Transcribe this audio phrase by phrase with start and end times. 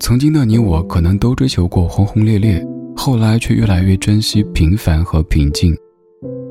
[0.00, 2.64] 曾经的你我可能都追求过轰轰烈烈，
[2.96, 5.76] 后来却越来越珍惜平凡和平静。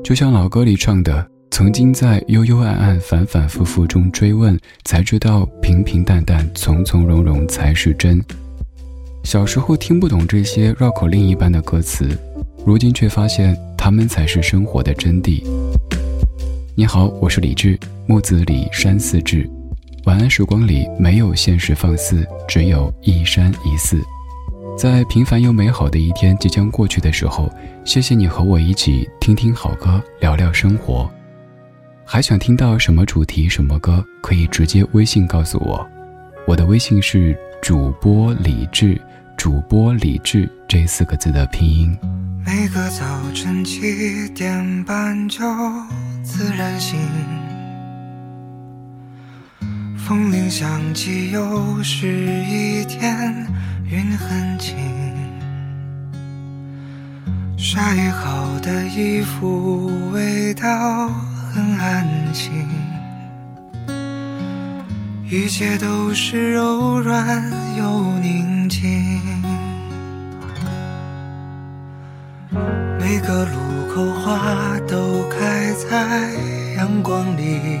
[0.04, 8.22] 就像老歌里唱的：“曾经在幽幽暗暗、反反复复中追问，才知道平平淡淡、从从容容才是真。”
[9.24, 12.08] 小时候听不懂这些绕口令一般的歌词，
[12.64, 15.42] 如今却发现他们才是生活的真谛。
[16.76, 17.76] 你好，我是李志，
[18.06, 19.48] 木子李，山寺志。
[20.06, 24.00] 晚安时光里没有现实放肆，只有一山一寺。
[24.78, 27.52] 在平凡又美好的一天即将过去的时候，
[27.84, 31.10] 谢谢你和我一起听听好歌，聊聊生活。
[32.04, 35.84] 还想听到什么主题、什么歌，可以直接微信告诉我。
[36.46, 39.00] 我的微信是主播李志，
[39.36, 41.98] 主播李志这四个字的拼音。
[42.46, 45.40] 每个早晨七点半就
[46.22, 46.96] 自然醒。
[50.06, 52.06] 风铃响起，又是
[52.44, 53.44] 一天，
[53.90, 54.76] 云很轻。
[57.58, 61.08] 晒好的衣服，味道
[61.52, 62.52] 很安心。
[65.28, 67.42] 一切都是柔软
[67.76, 69.10] 又宁静。
[73.00, 76.32] 每个路口，花都开在
[76.76, 77.80] 阳光里。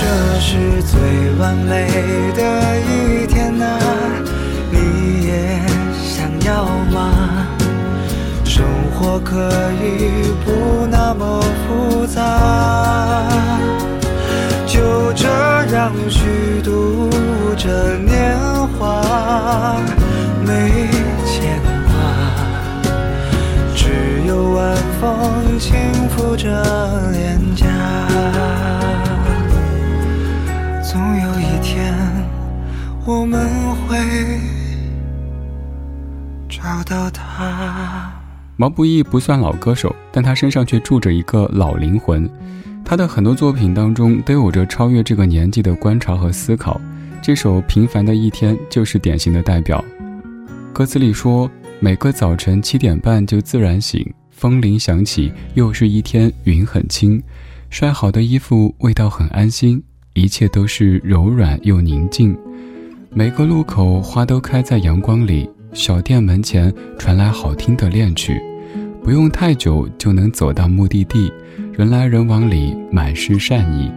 [0.00, 0.04] 这
[0.38, 1.00] 是最
[1.40, 1.90] 完美
[2.36, 3.80] 的一天啊，
[4.70, 5.60] 你也
[6.04, 7.48] 想要吗？
[8.44, 8.64] 生
[8.94, 9.50] 活可
[9.82, 12.22] 以不那么复杂，
[14.68, 15.26] 就这
[15.74, 17.10] 样虚度
[17.56, 18.38] 着年
[18.78, 19.82] 华，
[20.46, 20.88] 没
[21.26, 22.94] 牵挂，
[23.74, 25.74] 只有晚风轻
[26.10, 26.48] 拂着
[27.10, 27.66] 脸颊。
[33.08, 33.40] 我们
[33.86, 33.96] 会
[36.46, 38.12] 找到他。
[38.54, 42.28] 毛不易不算老歌手，但他身上却住着一个老灵魂。
[42.84, 46.78] 他的很多作品当中都有着超越这个年纪的观察和思考。
[47.22, 49.82] 这首《平凡的一天》就是典型的代表。
[50.74, 51.50] 歌词里说
[51.80, 57.22] ：“每个早晨七点半就自然醒，风铃响起，又是一天，云很轻，
[57.70, 59.82] 晒好的衣服味道很安心，
[60.12, 62.36] 一切都是柔软又宁静。
[63.10, 68.40] 每个路口花都开在阳光里，小店门前传来好听的恋曲，
[69.02, 71.32] 不用太久就能走到目的地，
[71.72, 73.90] 人来人往里满是善意。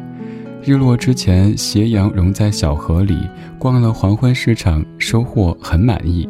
[0.64, 3.18] 日落之前，斜阳融在小河里，
[3.60, 6.28] 逛了黄昏市场，收获很满意。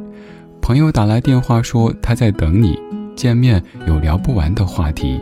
[0.60, 2.78] 朋友打来电话说他在等你，
[3.16, 5.20] 见面有聊不完的话题。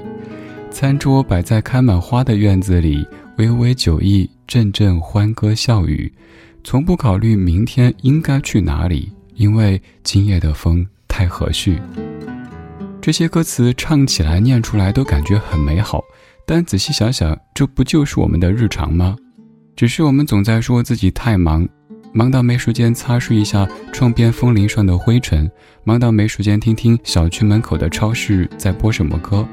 [0.71, 3.05] 餐桌摆在开满花的院子里，
[3.37, 6.11] 微微酒意，阵阵欢歌笑语，
[6.69, 11.81] 从不考虑明天应该去哪里，因为今夜的风太和煦。
[13.01, 16.03] 这些歌词唱起来、念出来都感觉很美好。
[16.45, 19.15] 但仔细想想，这不就是我们的日常吗？
[19.75, 21.67] 只是我们总在说自己太忙，
[22.13, 25.49] 忙到没时间擦拭一下窗边风铃上的灰尘，
[25.83, 29.43] 忙到没时间听听小区门口的超市在播什么歌。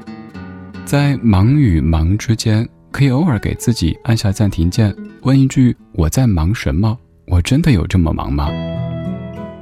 [0.85, 6.95] 在忙与忙之间，可以偶尔给自己按下暂停键，问一句：我在忙什么？
[7.27, 8.49] 我真的有这么忙吗？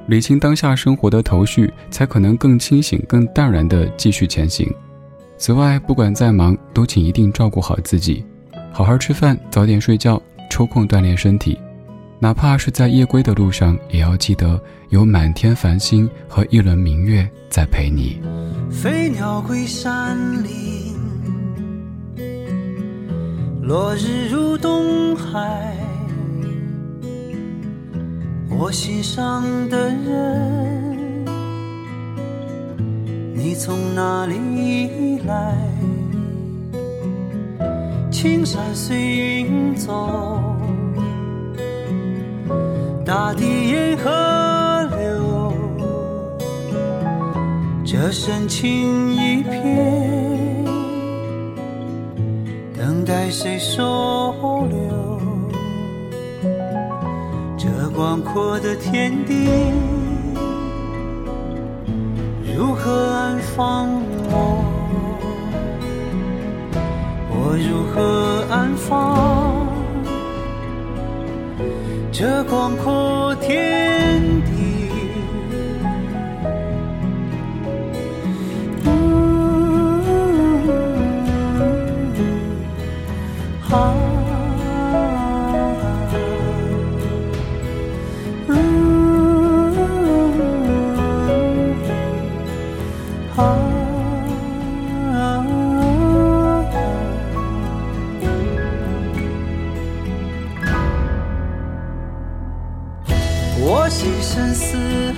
[0.08, 4.72] 理清当下生活的头绪，才可能更清醒、更淡然地继续前行。
[5.36, 8.24] 此外，不管再忙，都请一定照顾好自己，
[8.72, 11.60] 好好吃饭，早点睡觉，抽空锻炼身体，
[12.20, 18.22] 哪怕是在夜归的路上，也要记得有满天繁星和一轮明月在陪你。
[18.70, 20.96] 飞鸟归山林，
[23.64, 25.76] 落日入东海，
[28.58, 31.26] 我心上的人。
[33.34, 35.56] 你从哪里来？
[38.10, 40.42] 青山随云走，
[43.06, 44.10] 大地沿河
[44.98, 45.54] 流，
[47.86, 50.66] 这深情一片，
[52.76, 54.34] 等待谁收
[54.70, 54.85] 留？
[57.96, 59.48] 广阔的天地。
[62.56, 63.90] 如何安放
[64.30, 64.64] 我？
[67.38, 69.68] 我如何安放
[72.12, 73.85] 这广阔天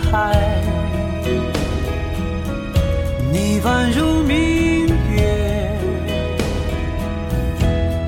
[0.10, 0.62] 海，
[3.32, 5.72] 你宛如明月，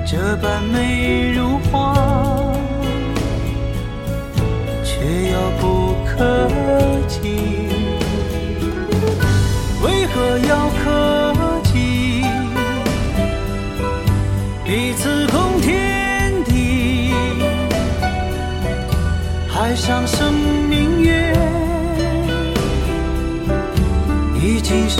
[0.08, 1.94] 这般美如画，
[4.84, 6.50] 却遥不可
[7.08, 7.59] 及。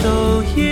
[0.02, 0.69] 已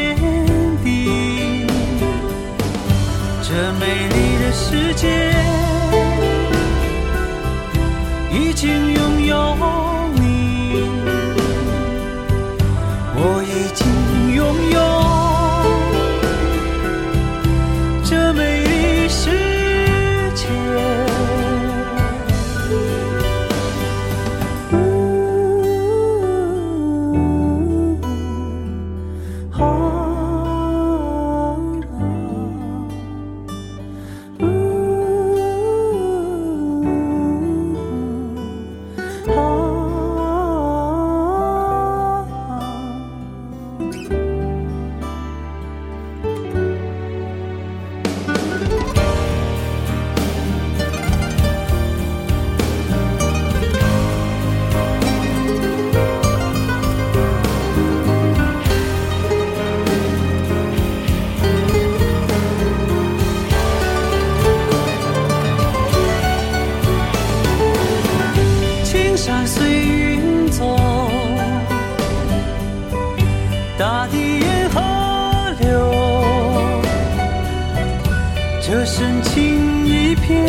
[78.70, 80.46] 这深情一片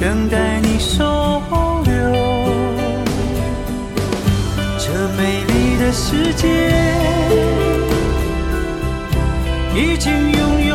[0.00, 1.04] 等待你收
[1.84, 1.92] 留
[4.78, 6.48] 这美丽的世界
[9.74, 10.69] 已经永远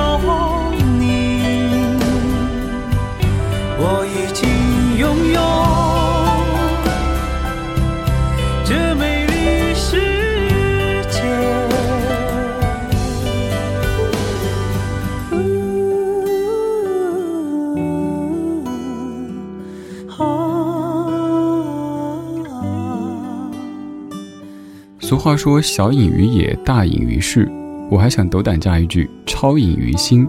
[25.25, 27.51] 话说“小隐于野，大隐于市”，
[27.89, 30.23] 我还想斗胆加一句“超隐于心”。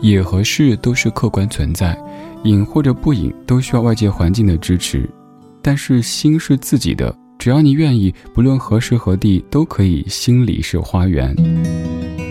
[0.00, 1.98] 野和市都是客观存在，
[2.44, 5.10] 隐或者不隐都需要外界环境的支持，
[5.60, 11.34] 但是心是自己的，只要你愿意，不论何时何地都可以心里是花园。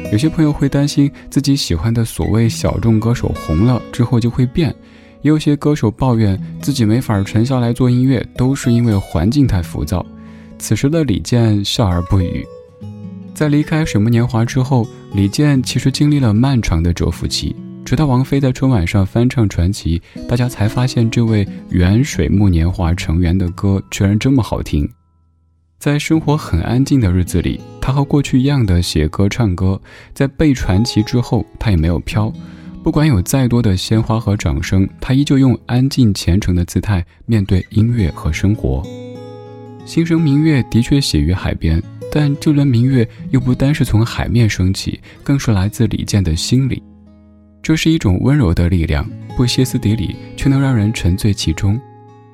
[0.09, 4.73] 有些朋友会担心自己喜欢的所谓小众歌手红了之后就会变，
[5.23, 10.05] 也有些歌手抱怨自己没法沉下来做音乐，都是因为环境太浮躁。
[10.59, 12.45] 此时的李健笑而不语。
[13.33, 17.55] 在离开水木年华之后，李健其实经历了漫长的蛰伏期。
[17.85, 24.89] 直到王菲在春晚上翻唱《传奇》，大家才发现这位原水木年华成员的歌居然这么好听。
[25.79, 29.79] 在生活很安静的日子里，他和过去一样的写歌唱歌。
[30.13, 32.33] 在被传奇之后，他也没有飘。
[32.83, 38.83] 不管有再多的鲜花和掌声，他依旧用安静虔诚的姿态面对音乐和生活。
[39.87, 46.83] 新生明月的确写于海边，但这轮明月又不单是从海面升起，更是来自李健的心里。
[47.63, 51.79] 这是一种温柔的力量，不歇斯底里，却能让人沉醉其中。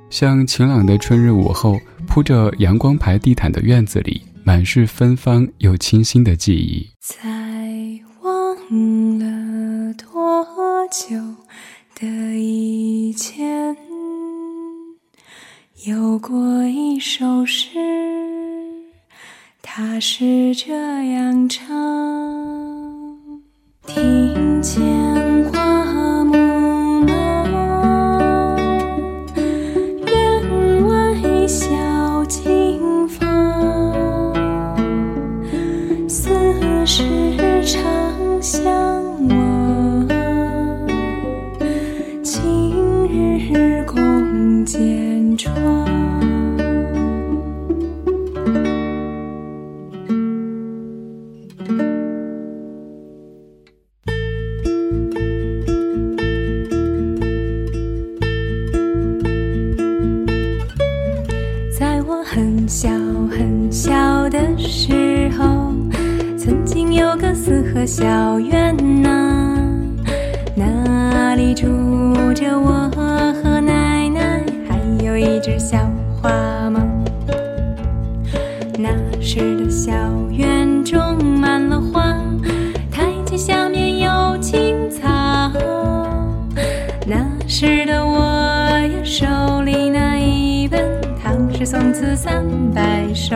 [0.10, 6.90] 像晴朗的春日午后，铺着阳光牌地毯的院子里，满是芬芳又清新的记忆。
[7.00, 7.16] 在
[8.24, 10.44] 忘了多
[10.90, 11.16] 久
[12.00, 13.93] 的以前。
[15.86, 17.72] 有过一首诗，
[19.62, 20.74] 它是这
[21.12, 21.76] 样唱：
[23.86, 24.82] 听见
[83.54, 85.08] 下面有青草。
[87.06, 90.82] 那时的我呀，手里拿一本
[91.22, 92.44] 《唐诗宋词三
[92.74, 93.36] 百首》。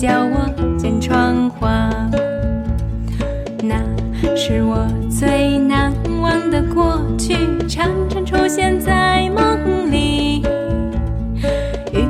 [0.00, 1.90] 叫我剪窗花。
[3.62, 3.74] 那
[4.34, 5.92] 是我最难
[6.22, 7.36] 忘的过去，
[7.68, 10.42] 常常出现在梦里。
[11.92, 12.08] 于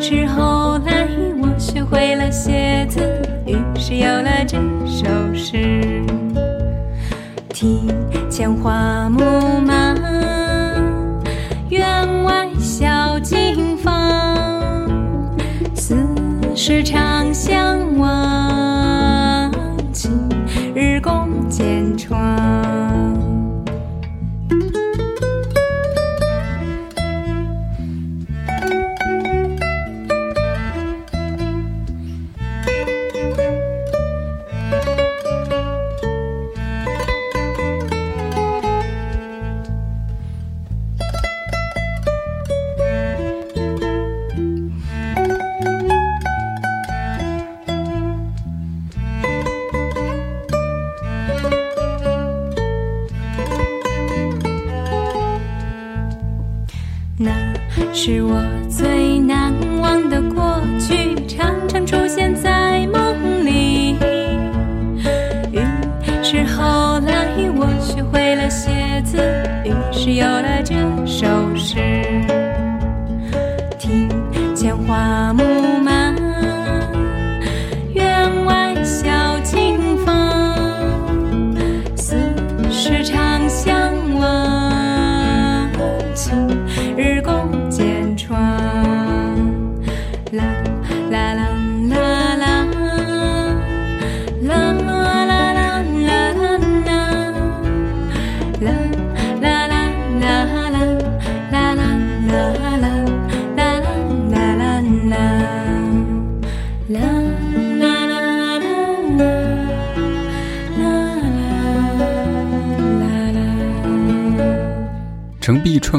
[0.00, 1.06] 是后来
[1.42, 3.02] 我学会了写字，
[3.44, 6.02] 于是有了这首诗。
[7.50, 7.86] 庭
[8.30, 9.94] 前花木满，
[11.68, 14.88] 院外小径芳，
[15.74, 15.96] 似
[16.54, 17.25] 是长
[58.08, 63.96] 是我最难忘的过去，常常出现在梦里。
[65.50, 65.58] 于
[66.22, 67.66] 是后来我。
[67.80, 69.18] 学会了写字，
[69.64, 70.74] 于是有了这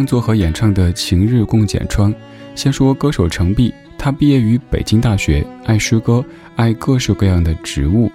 [0.07, 2.11] 作和演唱的《晴日共剪窗》，
[2.55, 6.23] 先说歌手程璧，他毕业于北京大学，爱诗歌，
[6.55, 8.09] 爱各式各样的植物。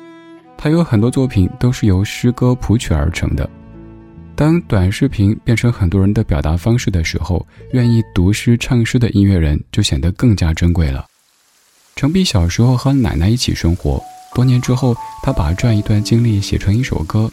[0.57, 3.49] 他有很多作品都是由诗歌谱曲而成的。
[4.35, 11.05] 当短视频变成很多人的表达方式的时候，愿意读诗唱诗的音乐人就显得更加珍贵了。
[11.95, 14.03] 程璧小时候和奶奶一起生活，
[14.35, 17.31] 多年之后，他把这样一段经历写成一首歌，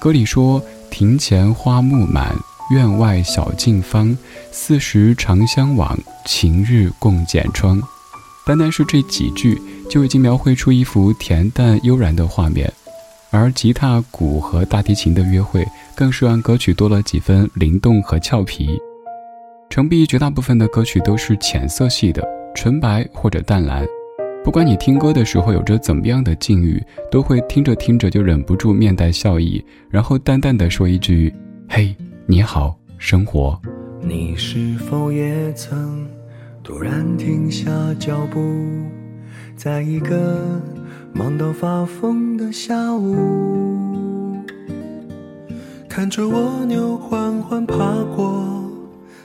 [0.00, 0.60] 歌里说
[0.90, 2.34] ：“庭前花木满。”
[2.70, 4.16] 院外小径芳，
[4.50, 7.80] 四时长相往，晴日共剪窗。
[8.46, 12.72] 单单是这几句，就已经描绘出一幅恬淡悠然的画面。
[13.30, 18.78] 而吉他、鼓和大提琴的约会，更是让歌曲多了几分灵动和俏皮。
[19.68, 22.22] 程璧绝大部分的歌曲都是浅色系的，
[22.54, 23.84] 纯白或者淡蓝。
[24.44, 26.80] 不管你听歌的时候有着怎么样的境遇，
[27.10, 31.34] 都会听着听着就忍不住面带笑意，然后淡淡的说一句
[31.68, 31.94] ：“嘿。”
[32.26, 33.60] 你好，生活。
[34.00, 36.08] 你是否也曾
[36.62, 38.40] 突然停下脚步，
[39.54, 40.40] 在一个
[41.12, 44.36] 忙到发疯的下午，
[45.86, 47.76] 看着蜗牛缓缓爬
[48.16, 48.42] 过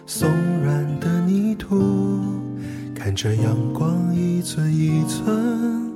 [0.05, 0.29] 松
[0.61, 1.79] 软的泥土，
[2.93, 5.89] 看着阳光一寸一寸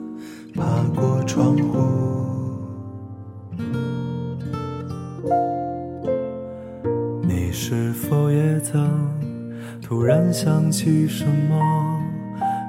[0.55, 2.32] 爬过窗户。
[7.65, 9.09] 是否也曾
[9.81, 11.57] 突然想起什么？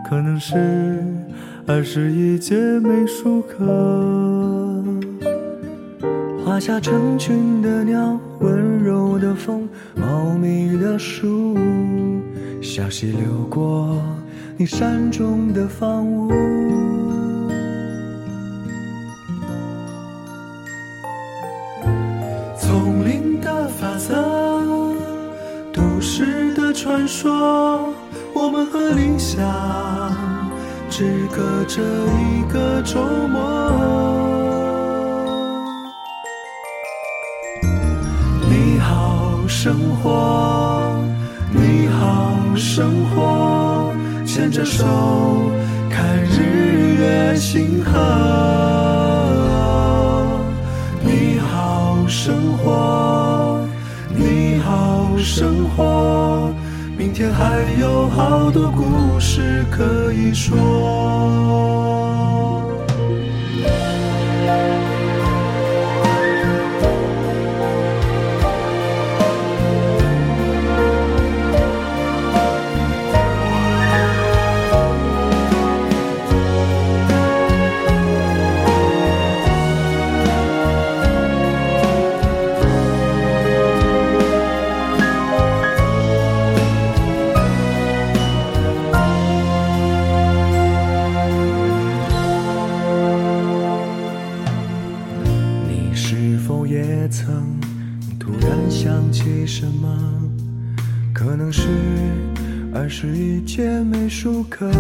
[0.09, 1.05] 可能是
[1.67, 4.85] 儿时一节美术课，
[6.45, 11.59] 画下成群的鸟，温柔的风，茂密的树，
[12.63, 14.01] 小溪流过
[14.57, 16.31] 你山中的房屋，
[26.95, 27.93] 传说，
[28.33, 29.43] 我们和理想
[30.89, 33.41] 只隔着一个周末。
[38.49, 40.95] 你好，生活，
[41.51, 43.93] 你好，生活，
[44.25, 44.85] 牵着手
[45.91, 47.91] 看日月星河。
[51.03, 53.67] 你好，生活，
[54.15, 56.55] 你好，生活。
[57.15, 61.94] 明天还有好多故事可以说。
[104.17, 104.71] 树根，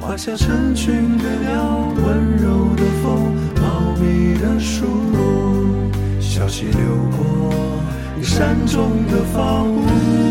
[0.00, 4.84] 画下成群的鸟，温柔的风，茂密的树，
[6.18, 6.80] 小溪流
[7.16, 7.52] 过
[8.16, 10.25] 你山中的房屋。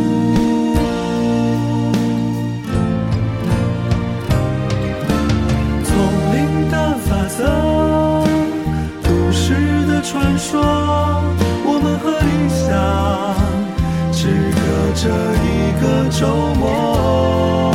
[16.26, 17.72] 周末，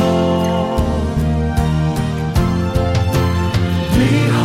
[3.95, 3.99] 你
[4.31, 4.41] 好。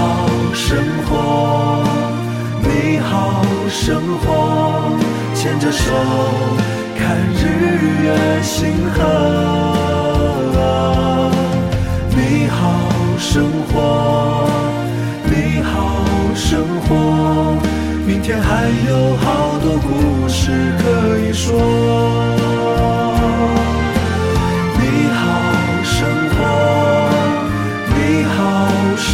[0.55, 1.83] 生活，
[2.63, 4.97] 你好，生活，
[5.35, 5.93] 牵着手
[6.97, 7.43] 看日
[8.05, 8.07] 月
[8.43, 9.03] 星河。
[12.11, 12.63] 你好，
[13.19, 14.49] 生活，
[15.25, 15.75] 你好，
[16.37, 16.91] 生活，
[18.07, 21.51] 明天还有好多故事可以说。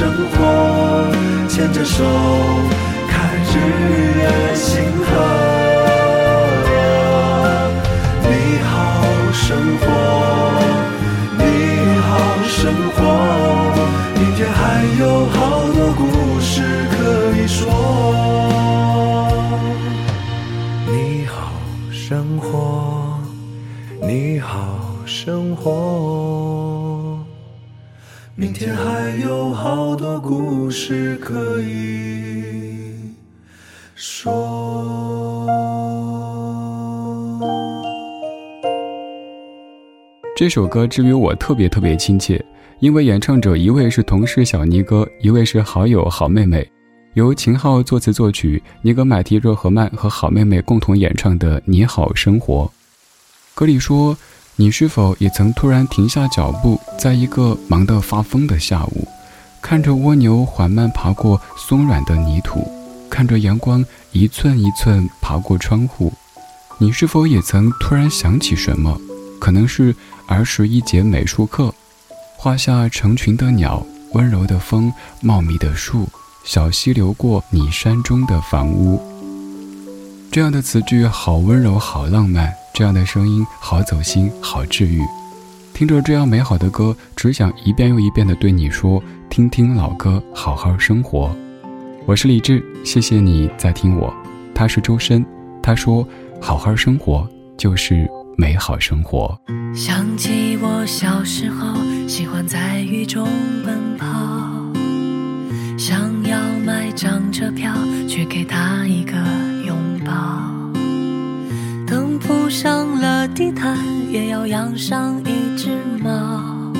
[0.02, 1.06] 生活，
[1.48, 2.02] 牵着手，
[3.08, 3.54] 看日
[4.18, 4.20] 月
[4.52, 5.06] 星河。
[8.24, 8.28] 你
[8.64, 8.74] 好，
[9.32, 9.46] 生
[9.78, 9.86] 活，
[11.38, 11.40] 你
[12.00, 12.10] 好，
[12.48, 12.98] 生活，
[14.18, 14.60] 明天还
[14.98, 15.38] 有好
[15.70, 16.02] 多故
[16.40, 16.50] 事
[16.90, 16.96] 可
[17.40, 17.60] 以说。
[20.88, 20.90] 你
[21.26, 21.52] 好，
[21.92, 23.20] 生活，
[24.00, 24.50] 你好，
[25.06, 25.70] 生活，
[28.52, 32.84] 明天还有好多故事可以
[33.94, 35.48] 说。
[40.36, 42.44] 这首歌至于我特别特别亲切，
[42.80, 46.70] 因为演唱者一位是同事小尼哥，一位是好友好妹妹，
[47.14, 52.64] 由秦昊作词作曲，尼格买提热河曼和好妹妹共同演唱的《你好生活》。
[53.54, 54.14] 歌里说
[54.56, 59.08] ：“你是否也曾突然停下脚步，在一个忙得发疯的下午，
[59.60, 62.70] 看着蜗牛缓慢爬过松软的泥土，
[63.10, 66.12] 看着阳光一寸一寸爬过窗户，
[66.78, 69.00] 你是否也曾突然想起什么？
[69.40, 69.94] 可能是……”
[70.28, 71.74] 儿时一节美术课，
[72.38, 76.08] 画下成群的鸟，温柔的风，茂密的树，
[76.42, 79.02] 小溪流过你山中的房屋。
[80.30, 85.02] 这样的词句好温柔，好浪漫；这样的声音好走心，好治愈。
[85.74, 91.34] 听着这样美好的歌，只想一遍又一遍地对你说：听听老歌，好好生活。
[92.06, 94.12] 我是李志，谢谢你在听我。
[94.54, 95.24] 他是周深，
[95.62, 96.06] 他说：
[96.40, 98.08] 好好生活就是。
[98.34, 99.38] 美好生活。
[99.74, 101.76] 想起我小时候，
[102.08, 103.28] 喜欢在雨中
[103.62, 104.08] 奔跑，
[105.78, 107.70] 想要买张车票
[108.08, 108.81] 去给他
[112.52, 113.78] 上了地毯，
[114.10, 115.70] 也要养上一只
[116.04, 116.70] 猫。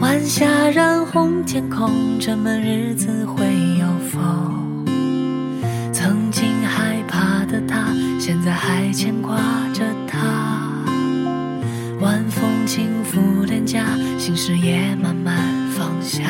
[0.00, 3.44] 晚霞染红天空，这闷日子会
[3.78, 4.86] 有风。
[5.92, 9.36] 曾经害怕的他，现在还牵挂
[9.74, 9.84] 着。
[12.00, 13.84] 晚风轻拂脸颊，
[14.18, 15.36] 心事也慢慢
[15.70, 16.22] 放下。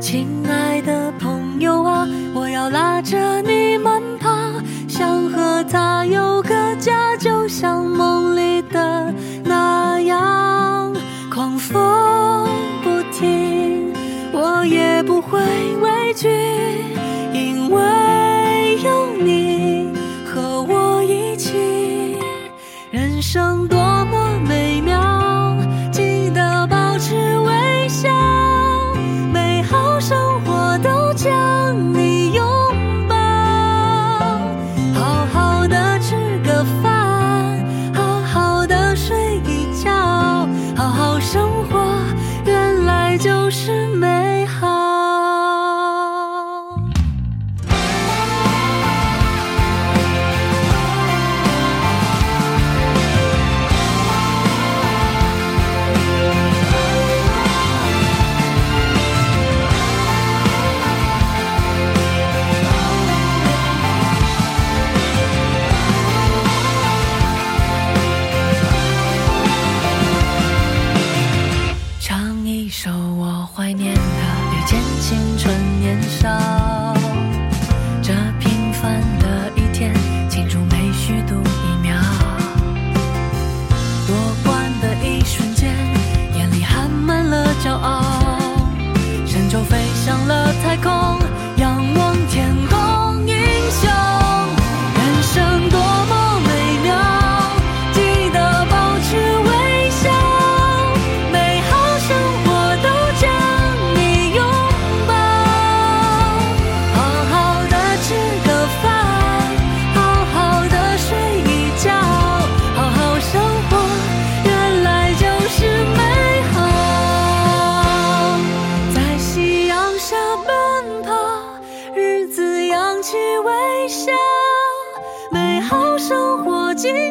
[0.00, 4.30] 亲爱的朋友啊，我要拉着你慢跑，
[4.86, 6.20] 想和他有，
[7.52, 8.31] 像梦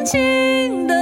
[0.04, 1.01] 轻的